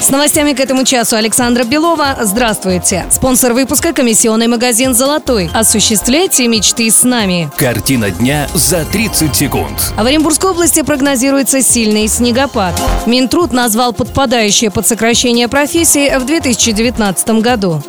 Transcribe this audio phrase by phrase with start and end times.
[0.00, 2.16] С новостями к этому часу Александра Белова.
[2.22, 3.04] Здравствуйте.
[3.10, 5.50] Спонсор выпуска– комиссионный магазин «Золотой».
[5.52, 7.50] Осуществляйте мечты с нами.
[7.58, 9.92] Картина дня за 30 секунд.
[9.98, 12.80] А в Оренбургской области прогнозируется сильный снегопад.
[13.04, 17.82] Минтруд назвал подпадающее под сокращение профессии в 2019 году.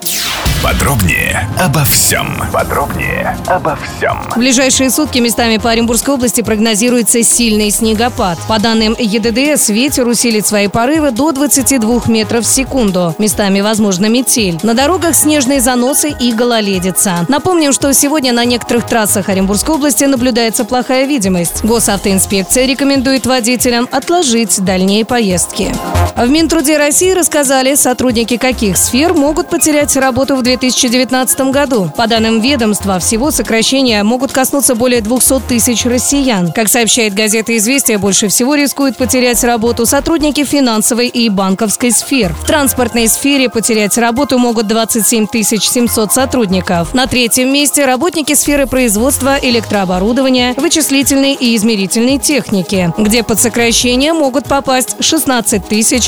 [0.64, 2.38] Подробнее обо всем.
[2.54, 4.22] Подробнее обо всем.
[4.30, 8.38] В ближайшие сутки местами по Оренбургской области прогнозируется сильный снегопад.
[8.48, 13.16] По данным ЕДДС, ветер усилит свои порывы до 22 метров в секунду.
[13.18, 14.60] Местами возможна метель.
[14.62, 17.26] На дорогах снежные заносы и гололедица.
[17.28, 21.64] Напомним, что сегодня на некоторых трассах Оренбургской области наблюдается плохая видимость.
[21.64, 25.74] Госавтоинспекция рекомендует водителям отложить дальние поездки.
[26.16, 31.90] В Минтруде России рассказали, сотрудники каких сфер могут потерять работу в 2019 году.
[31.96, 36.52] По данным ведомства, всего сокращения могут коснуться более 200 тысяч россиян.
[36.52, 42.34] Как сообщает газета «Известия», больше всего рискуют потерять работу сотрудники финансовой и банковской сфер.
[42.34, 46.94] В транспортной сфере потерять работу могут 27 700 сотрудников.
[46.94, 54.46] На третьем месте работники сферы производства, электрооборудования, вычислительной и измерительной техники, где под сокращение могут
[54.46, 55.62] попасть 16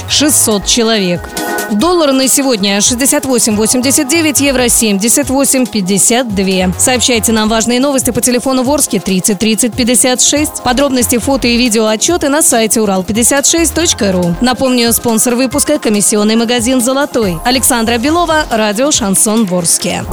[0.09, 1.29] 600 человек.
[1.71, 6.79] Доллар на сегодня 68,89, евро 78,52.
[6.79, 10.63] Сообщайте нам важные новости по телефону Ворске 30 30 56.
[10.63, 14.35] Подробности, фото и видео отчеты на сайте урал56.ру.
[14.41, 17.37] Напомню, спонсор выпуска– комиссионный магазин «Золотой».
[17.45, 20.03] Александра Белова, радио «Шансон Ворске».